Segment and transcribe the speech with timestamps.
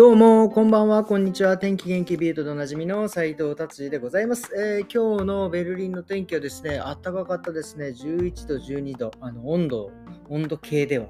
[0.00, 1.58] どうも、こんばんは、こんにちは。
[1.58, 7.88] 天気元気ビートでおなじみの斉藤達治でございます、えー、今日のベルリンの天気はですね、あったかかったですね。
[7.88, 9.10] 11度、12度。
[9.20, 9.90] あの、温度、
[10.30, 11.08] 温度計では。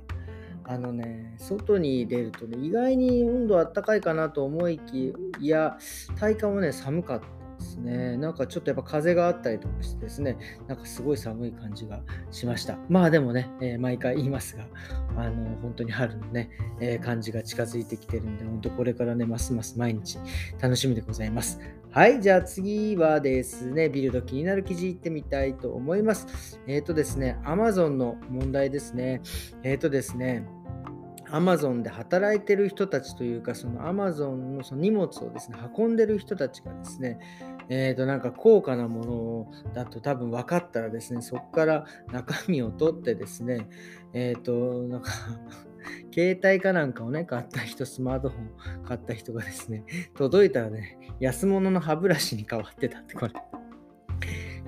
[0.64, 5.78] あのね、外に出るとね、意外に温度あったかいかなと思いきや、
[6.18, 7.39] 体感はね、寒かった。
[7.60, 8.16] ですね。
[8.16, 10.36] なんかちょっとやっぱ風があったりとかしてですね、
[10.66, 12.00] なんかすごい寒い感じが
[12.30, 12.78] しました。
[12.88, 14.64] まあでもね、えー、毎回言いますが、
[15.16, 16.50] あの、本当に春のね、
[16.80, 20.18] えー、感じが近づいてきてるんで、本当これからね、ますます毎日
[20.60, 21.60] 楽しみでございます。
[21.92, 26.60] はい、じゃあ次はですね、ビルド気になる記事いってみたいと思います。
[26.66, 29.20] えっ、ー、とですね、Amazon の問題ですね。
[29.62, 30.46] えっ、とですね、
[31.32, 37.18] アマゾンで働いてる人たちというか、そのアマゾンのその荷物をですね、運んでる人たちがですね、
[37.68, 43.68] えっ、ー、と、なんか高価なものだと多分分かったらですね、そこから中身を取ってですね、
[44.12, 45.12] えっ、ー、と、なんか
[46.12, 49.84] 携帯かなんかをね、買った人、スマートフォン買った人がですね、
[50.16, 53.32] 届いたらね、安物の歯ブラシに変わってたって、これ。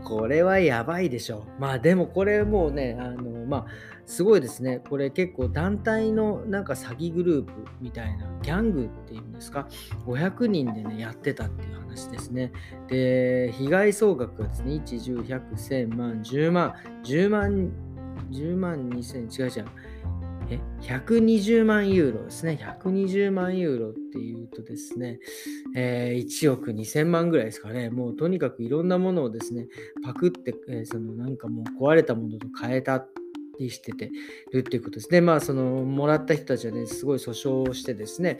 [0.05, 1.47] これはやばいでしょ。
[1.59, 3.67] まあでもこれもうね、あの、まあ、
[4.06, 4.81] すごいですね。
[4.89, 9.69] これ結構団体のなんか詐欺グループみたいな、ギャングっていうんですか、
[10.06, 12.50] 500人でね、やってたっていう話ですね。
[12.89, 14.83] で、被害総額がですね、1、
[15.23, 17.73] 10、100、1000万、10万、10万、
[18.30, 19.64] 10万2000、違う違う。
[20.50, 22.58] え120万ユーロですね。
[22.61, 25.19] 120万ユーロっていうとですね、
[25.77, 27.91] えー、1億2000万ぐらいですかね。
[27.91, 29.69] もうとにかくいろんなものをですね、
[30.05, 33.06] パクって、えー、そのなんかもう壊れたものと変えた
[33.58, 34.11] にしてて
[34.53, 35.20] るっていうことですね。
[35.20, 38.39] まあ、その、もらった人たちはね、すごい訴訟をしてですね、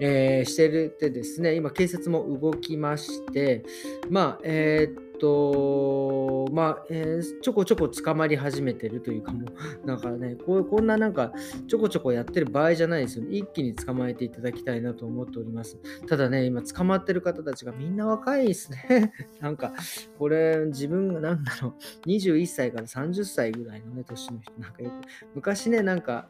[0.00, 3.64] えー、してるってですね、今、警察も動きまして、
[4.10, 9.48] まあ、えー、と、まあ、えー、ちょこちょこ捕まり始めてるというかも
[9.82, 11.32] う、 なんかね、こうこんななんか、
[11.66, 13.36] ちょこちょこやってる場合じゃないですよね。
[13.36, 15.78] 一気に捕まえていただきたいなと思っております。
[16.06, 19.12] ただね、今捕まってる方たちがみんな若いですね。
[19.40, 19.72] なんか、
[20.18, 21.74] これ、自分がなんだろ
[22.04, 24.92] う、21歳から30歳ぐらいのね、年の人、なんかよく、
[25.34, 26.28] 昔ね、なんか、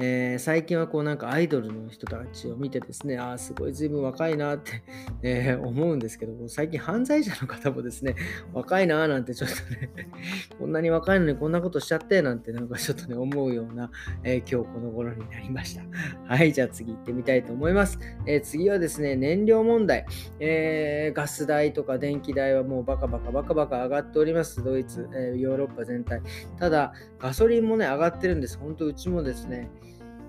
[0.00, 4.82] えー、最近はこうなんかアイドルの人たちを見てですね、ああ、すごい随分若いなって
[5.22, 8.14] えー、思うんですけど、最近犯罪者の方もですね、
[8.52, 9.90] 若いなーなんてちょっとね
[10.58, 13.90] こんなに若いのにこんなことしちゃってなんてなんかちょっとね、思うような、
[14.22, 15.82] えー、今日この頃になりました。
[16.32, 17.98] はい、じゃあ次行ってみたいと思います。
[18.24, 20.06] え次はですね、燃料問題、
[20.38, 24.62] えガス代とか電気代はもうバカバカバカバカ上がっております。
[24.62, 26.22] ドイツ、えヨーロッパ全体。
[26.56, 28.58] ただ、ガソリンもね、上がってるんです。
[28.58, 29.68] 本当うちもですね、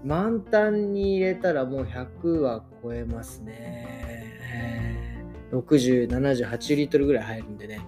[0.04, 4.10] 満タンに入れたらもう100は超えますね。
[5.52, 7.80] 60、78リットルぐらい入るんでね、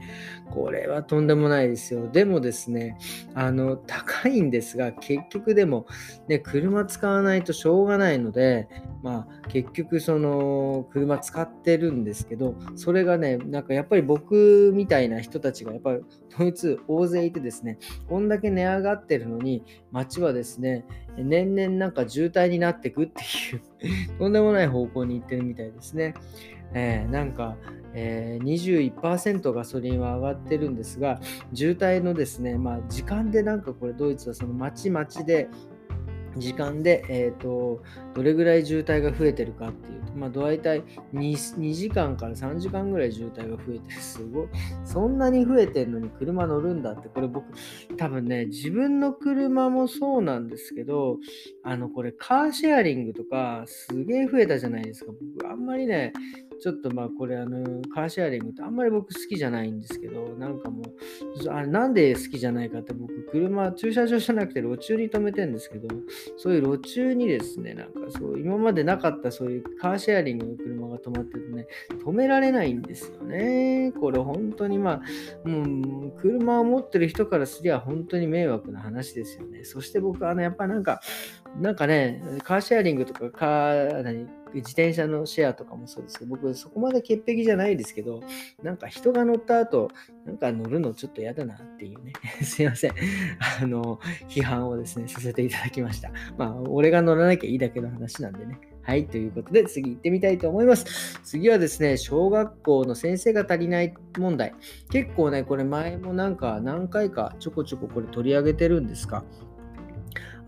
[0.52, 2.10] これはとんでもないですよ。
[2.10, 2.98] でもですね、
[3.34, 5.86] あの、高いんですが、結局でも、
[6.28, 8.68] ね、車使わないとしょうがないので、
[9.04, 16.02] まあ、結局その、車使ってるんですけど、それがね、なんかやっぱり僕みたいな人たちが、やっぱり
[16.38, 17.78] ドイツ大勢いてですね、
[18.08, 20.86] こんだけ値上がってるのに、街はですね、
[21.18, 23.22] 年々なんか渋滞になってくって
[23.86, 26.14] いう とんでもない方向に行ってるみたいですね。
[26.74, 27.58] えー、なんか、
[27.94, 31.20] えー、21%ガソリンは上がってるんですが、
[31.54, 35.50] 渋滞のですね、まあ、時間でなんかこれ、ドイツはその町々で、
[36.38, 37.82] 時間で、えーと、
[38.14, 40.84] どれぐらい渋滞が増えてるかっていうと、まあ、大体
[41.14, 43.92] 2, 2時間から3時間ぐらい渋滞が増えて。
[43.92, 44.48] すごい。
[44.86, 47.46] そんなに増えてるのに車乗るんだって、これ僕、
[47.98, 51.18] 多分ね、自分の車もそうなんですけど、
[51.64, 55.12] あの、これ、カーシェアリングとか、すげえ増えたじゃないですか。
[55.38, 56.14] 僕、あんまりね、
[56.62, 65.88] ちょっとまあこれあのカーシェアリングってあんまり僕好きじゃないんですけど、なんかもう、あれなんで好きじゃないかって僕車駐車場じゃなくて路中に止めてるんですけど、
[66.38, 71.68] そういう路中にですね、なんかそう今までなかったそういうカーシェアリングの車が止まってるとね、
[72.06, 73.92] 止められないんですよね。
[74.00, 75.02] これ本当にま
[75.46, 79.64] あ、もう車を持ってる人からすりゃ本当に迷惑な話ですよね。
[79.64, 81.02] そして僕はね、やっぱなんか、
[81.60, 84.41] なんかね、カーシェアリングとかカー、何？
[84.54, 88.22] 自転車のシェアとかもそうですけど、僕そこまで潔癖じゃないですけど、
[88.64, 89.90] なんか人が乗った後、
[90.26, 92.14] なんか乗るのちょっと嫌だなっていうね、
[92.44, 92.92] すいません。
[93.62, 96.12] あの、批判をですね、させていただきました。
[96.38, 98.60] まあ、俺が乗らなきゃいいだけの話なんでね。
[98.84, 101.20] はい、ということで次行ってみたいと思います。
[101.24, 104.56] 次はですね、小学校の先生が足りない問題。
[104.90, 109.24] 結構ね、これ前もなんか何回かちょこちょここれ取り上げてるんですか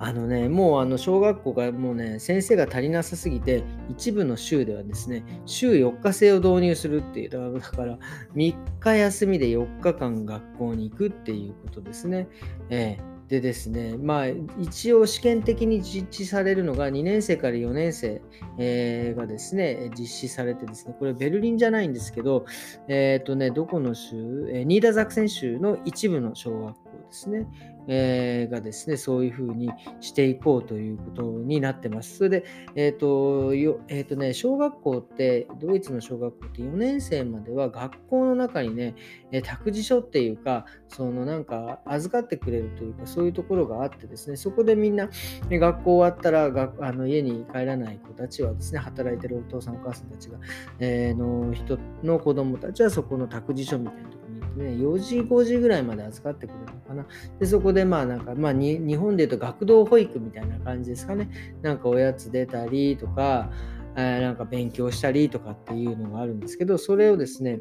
[0.03, 7.97] あのね、もうあの小学校がもうね、先生が足りなさすぎて、一部の州ではですね、週4日制を導入するっていう、だから
[8.35, 12.27] 3日休みで4日間学校に行くっていうことですね。
[12.69, 14.27] えーでですね、まあ、
[14.59, 18.21] 一応試験的に実施されるのが2年生から4年生、
[18.59, 22.45] えー、がですね、実施されてですね、これベルリンじゃないんですけど、
[22.87, 27.47] えっ、ー、とね、どこの州、えー、ニーダザクセン州の一部の小学校ですね。
[27.87, 29.69] えー、がですね、そういうふうに
[29.99, 32.17] していこうということになってます。
[32.17, 32.45] それで、
[32.75, 38.95] えっ、ー、と、よえっ、ー、とね、小学校って、ドイツの小学校って4年生までは学校の中にね、
[39.31, 45.09] え託児所っていうか、そのなんか預かってくれるというか、そういうところがあってですね、そこでみんな、
[45.49, 46.45] 学校終わったら
[46.79, 50.37] あの家に帰らない子たちはですね、働いてるお父さんお母さんたちが、
[50.79, 54.22] え、の人の子供たちはそこの託児所みたいなところ
[54.55, 57.07] ね、4時、5時ぐらいまで預かってくれるのかな。
[57.39, 61.29] で、そこでまあなんか、まあ日本で言うと学童保育みたいな感じですかね。
[61.61, 63.51] なんかおやつ出たりとか、
[63.95, 67.59] え、なんか勉強したりとかっていうのがあるんですけど、それをですね、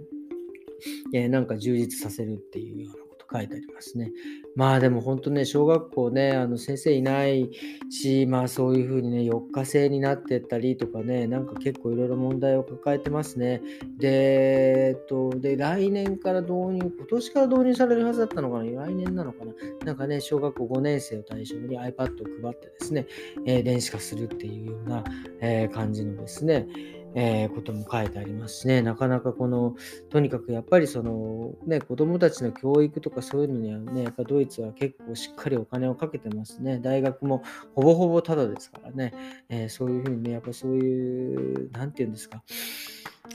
[1.12, 3.01] え、なんか充実させるっていうような
[3.32, 4.12] 書いてありますね。
[4.54, 7.50] まあでも本当ね、小学校ね、あの先生いない
[7.90, 13.62] し、まあそういうふうにね、4日制になってったりとかね、なんか結構いろいろ問題を抱えてますね。
[13.98, 19.52] で、えっと、で、来年から導入、今年から導入されるはずだったのかな、来年なのかな？
[19.84, 23.06] なんかね、小学校5年生を対象に iPad を配ってですね、
[23.46, 25.04] えー、電子化するっていうような、
[25.40, 26.66] えー、感じのですね、
[27.14, 29.74] えー、ことも書いてありますしね、なかなかこの、
[30.10, 36.78] とにかくやっぱりその、ね、子供たちの教育とかそういうのにはね、やっぱドイツは結構しっかりお金をかけてますね。
[36.78, 37.42] 大学も
[37.74, 39.12] ほぼほぼただですからね、
[39.48, 42.42] えー、そういうふうにね、やっぱそういう、なんて言うんですか、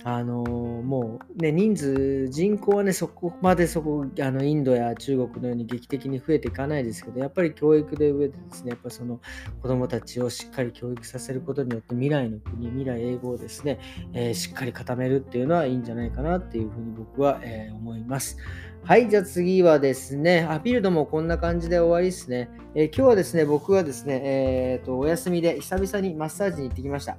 [0.03, 9.21] あのもうね、人数、人口はね、そこまでそこ、あのインドや中国のように劇的に増えていかないですけど、やっぱり教育で上でですね、やっぱその
[9.61, 13.79] 子供たちをしっかり教育させることによって未来の国、未来英語をですね、
[14.13, 18.37] えー、しっかり固めるっていうのはいいんじゃないかなっていうふうに僕は、えー、思います。
[18.83, 22.49] はい、じゃあ次はですね、アピールドもこんな感じで終わりですね。
[22.75, 27.17] えー、今日はですね、僕はですね、えーと、お休みで久々にマッサージに行ってきました。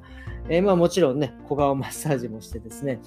[0.50, 3.00] えー、まあもちろんね、小顔マッサージもしてですね、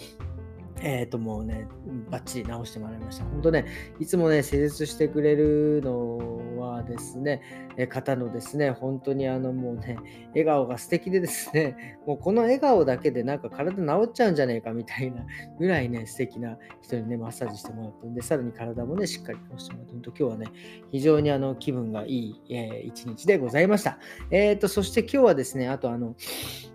[0.84, 1.68] えっ、ー、と、もうね、
[2.10, 3.26] バッチリ直してもらいました。
[3.26, 3.66] 本当ね、
[4.00, 7.42] いつもね、施術してくれるのはですね、
[7.78, 9.98] え方のですね、本当にあの、もうね、
[10.30, 15.26] 笑顔が素敵でですね、 もうこの笑顔だけでなんか体治っちゃうんじゃねえかみたいな
[15.60, 20.48] ぐらいね、素敵な人にね、マッサージしてもらってんで、さらに体もね、しっかり直してもらって、本当今日はね、
[20.92, 24.00] 非常にあの、気分がいい、えー、一日でございました。
[24.32, 26.16] えっ、ー、と、そして今日はですね、あとあの、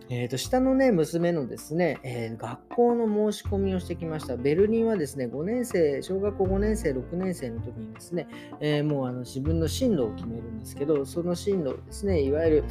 [0.08, 4.37] えー、と下のね、娘のですね、えー、学校の申し込みをしてきました。
[4.37, 8.29] ベルリンはですね、5年生、小学校5年生、6年生の時にですね、
[8.61, 12.64] えー、もうあの自分の進路を決めるんですけど、その進路をですね、いわゆる、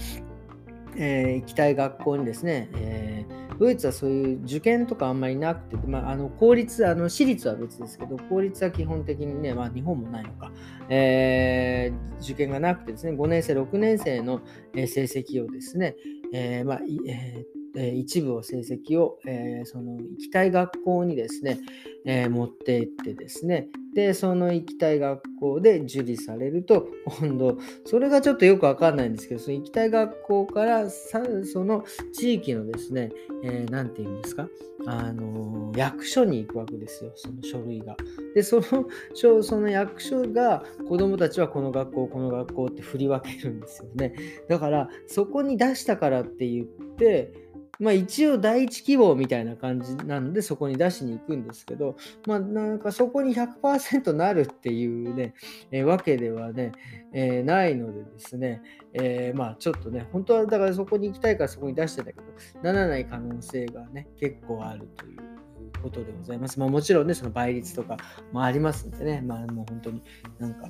[0.98, 3.26] えー、行きたい学校にですね、え、
[3.60, 10.52] ドイツはそういう受験とかあんまりなくて、まあ、あの公立、あの私立は別ですけど、公立は基本的にね、まあ、日本もないのか、
[10.90, 14.42] えー、受験がなくてですね、5年生、6年生の
[14.74, 15.96] 成績をですね、
[16.34, 21.60] えー、まあえー、え一部を成績を、え、その行きたい学校にですね、
[22.06, 26.90] え持っていってですね、で、その行きたい学校で受理されると、
[27.20, 33.12] 今度、それがちょっとよくわかんないんですけど、その行きたい学校からさ、その地域のですね、
[33.44, 34.50] えー、て言うんですか、
[34.86, 37.96] あの、役所に行くわけですよ、その書類が。
[38.36, 44.14] で、その、その役所が子供たちはこの学校、この学校って振り分けるんですよね。
[44.50, 46.66] だから、そこに出したからって言っ
[46.98, 47.45] て、
[47.80, 55.34] まあ一応第一希望みたいな感じなのでそこに出しに行くんですけど、まあなんかそこに100%なるっていうね、
[55.72, 56.72] えー、わけではね、
[57.14, 58.62] えー、ないのでですね、
[58.94, 62.24] えー、まあちょっとね、本当はだからそこに行きたいからそこに出してたけど、
[62.62, 65.36] ならない可能性がね、結構あるという
[65.82, 66.60] ことでございます。
[66.60, 67.98] まあもちろんね、その倍率とか
[68.32, 70.02] もありますんでね、まあもう本当に
[70.40, 70.68] なんか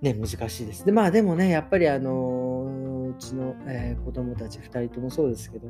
[0.00, 0.84] ね、難しいです。
[0.84, 5.68] で、まあでもね、やっぱりあのうちの、えー、子供たち2人ともそうですけど、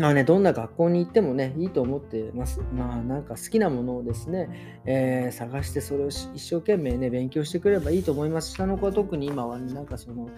[0.00, 2.62] まあね、どんな学校に行ってもね、いいと思ってます。
[2.74, 8.52] まあなんか好きなものをですね、えー、探してそれを一生懸命ね、勉強してくればいいと思います。
[8.52, 10.30] 下の子は特に今は、ね、なんかその、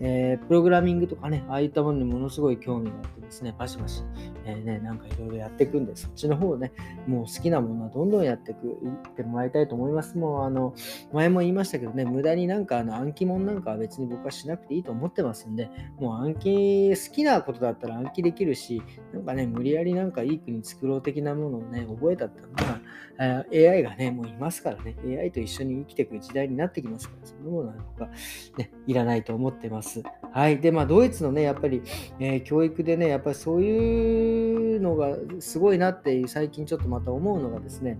[0.00, 4.04] えー、プログラミングとかね、ああいったものにものすごい興味があってですね、バシバシ、
[4.46, 6.72] えー、ね、なんかいろいろやっていくんで、そっちの方をね、
[7.06, 10.16] もう好きなものはどんどんやっていく、いってもらいたいと思います。
[10.16, 10.74] もうあの、
[11.12, 18.80] 前も言いましたけどね、無駄になんかあの暗記物なんかは別に僕はしなくていいと思ってますんで、もう暗記、好きなことだったら暗記できるし、
[19.12, 28.08] なんかね、無理やりなんかいい国作ろう的なものをね、覚えたってのは、AI がね、もういますからね、AI と一緒に生きていく時代になってきますから、そんなものは僕は
[28.56, 30.02] ね、いらないと思ってます。
[30.32, 30.60] はい。
[30.60, 31.82] で、まあ、ドイツのね、やっぱり、
[32.20, 37.98] えー、教育でね、やっぱりそういうのがすごいなっていう最近ちょっとまた思うのがですね、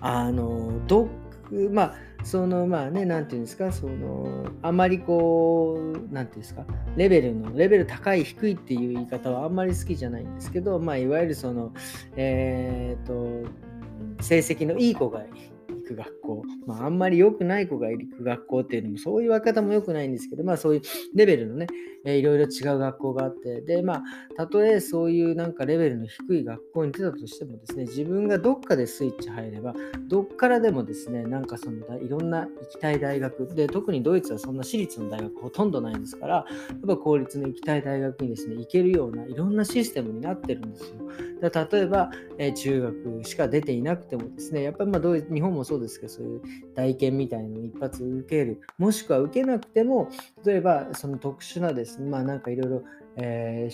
[0.00, 1.08] あの、ど
[1.70, 6.64] まあ、そのまあね、なんて言うんですか、その、あまりこう、何て言うんですか、
[6.96, 11.72] レベルの、レベル高い、低いっていう言い方はあんまり好きじゃないんですけど、まあ、いわゆるその、
[12.16, 13.44] えっ、と、
[14.20, 15.24] 成績のいい子が
[15.90, 20.82] く学校、まあ、あんまり良くない子が行く学校っていうのも、そういう分け方も良くないんですけど、まあ、そういう
[21.14, 21.66] レベルのね、
[22.04, 24.02] えー、いろいろ違う学校があって、で、まあ、
[24.36, 29.74] たとえそういうなんかレベルの低い学校に出たとしてもですね、自分がどっかでスイッチ入れば、
[30.08, 33.46] どっからでもですね、なんかそのいろんな行きたい大学。
[33.54, 36.44] で、特にドイツはそんな私立の大学ほとんどないですから、や
[36.76, 41.00] っぱ公立の行きたい大学にですね、行けるようないろんなシステムになってるんですよ。
[41.48, 46.42] だ例えば、えー、中学しか出ていなくてもですね、やっぱりまあどう日本もそうですけど、そういう
[46.74, 50.08] 体験みたいのを一発受ける、もしくは受けなくても、
[50.44, 52.82] 例えばその特殊なですね、まあなんかいろいろ、
[53.16, 53.68] え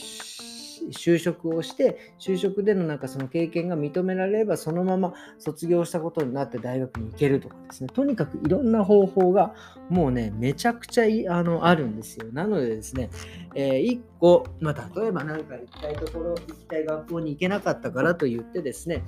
[0.90, 9.54] 就職をして、就職でのなんかその経験が認められれば、そのまま卒業したことになって大学に行けるとかですね、とにかくいろんな方法が
[9.88, 12.26] もうね、めちゃくちゃあのあるんですよ。
[12.32, 13.10] なのでですね、
[13.54, 19.02] えー、1個、まあ、例えば何か行きたいところ、行きたい学校に行けなかったからと言ってですね、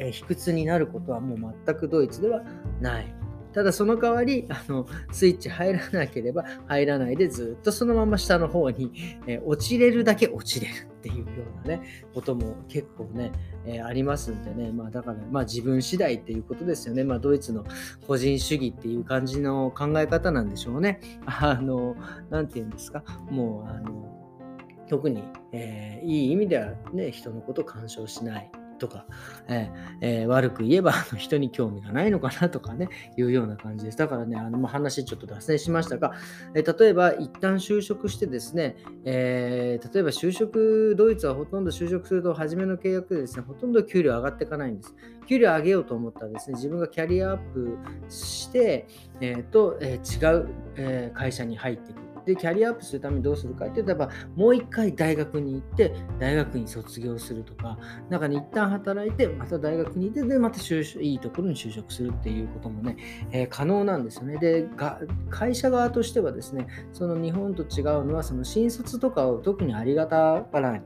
[0.00, 2.42] え、卑屈になることはもう全くドイツでは
[2.80, 3.14] ない。
[3.52, 8.92] ただその代わりあのスイッチ入らなければ入らないでずっとそのまま下の方に、
[9.26, 11.24] えー、落ちれるだけ落ちれるっていうよ
[11.64, 11.82] うなね
[12.14, 13.32] ことも結構ね、
[13.66, 14.70] えー、ありますんでね。
[14.70, 17.02] まあだからまあ自分次第っていうことですよね。
[17.02, 17.64] まあドイツの
[18.06, 21.00] 個人主義っていう感じの考え方なんでしょうね。
[21.26, 21.96] あの
[22.30, 23.02] 何て言うんですか？
[23.32, 28.50] もうあの特に、えー、いい意味ではね人のことを干渉しない。
[28.80, 29.06] とか、
[29.46, 33.98] えーえー、悪く言えばあの人に興味がないのかなとかね、いうような感じです。
[33.98, 36.14] だからね、あのまあ、話ちょっと脱線しましたが、
[36.54, 44.94] えー、例えば一旦就職してですね、え、例えば就職、ドイツはほとんど就職すると、初めの契約でですね、ほとんど給料上がっていかないんです。
[45.28, 47.76] 給料上げようと思ったらですね、自分がキャリアアップ
[48.08, 48.86] して、
[49.20, 52.09] えーとえ、違う、え、会社に入っていく。
[52.24, 62.96] で、キャリアアップするためにどうするかって言えば、もう一回大学に行って、大学に卒業するとか、中に一旦働いて、また大学に行って、で、また就職いいところに就職するっていうこともね、
[63.32, 64.38] えー、可能なんですよね。
[64.38, 65.00] でが、
[65.30, 70.82] 会社側としてはですね、その日本と違うのは、その新卒とかを特にありがたがらない。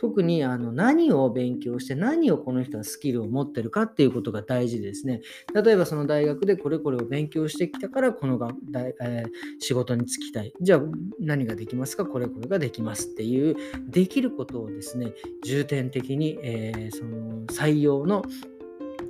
[0.00, 5.20] 特にあの何を勉強して何をこの人はスキルを持ってるかっていうことが大事ですね。
[5.54, 10.54] 例えばその大学でこれこれを勉強してきたからこのが、えー、仕事に就きたい。
[10.58, 10.80] じゃあ
[11.18, 12.06] 何ができますか？
[12.06, 13.56] これこれができますっていう
[13.88, 15.12] できることをですね
[15.44, 18.22] 重点的に、えー、その採用の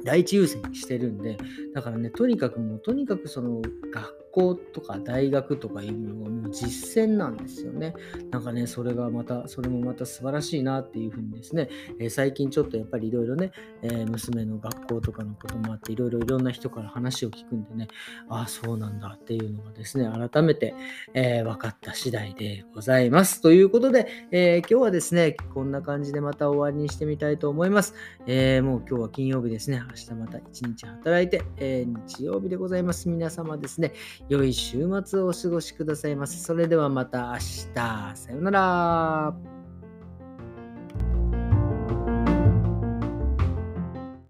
[0.03, 1.37] 第一優先にしてるんで、
[1.75, 3.61] だからね、とにかくもう、とにかくその
[3.93, 7.95] 学校とか大学とかいうのがもう実践なんですよね。
[8.31, 11.69] なんかね、それがまた、それもまた素晴らしいなっていうふうにですね、
[11.99, 17.89] えー、最近ちょっとやっぱりいろいろね、えー、娘の学校とかのこともあって、いろいろいろんな人から話を聞くんでね、
[18.29, 20.75] ああ、そうなんだっていうのがですね、改めて、
[21.15, 23.41] えー、分かった次第でございます。
[23.41, 27.95] ということで、え今日はですね、こんな感じでまた終わりにしてみたいと思います。
[28.27, 29.83] えもう今日は金曜日ですね。
[29.89, 33.09] 明日また一日働いて、え、日曜日でございます。
[33.09, 33.93] 皆様ですね、
[34.29, 36.39] 良い週末をお過ごしくださいませ。
[36.39, 37.67] それではまた明日。
[37.75, 39.60] さようなら。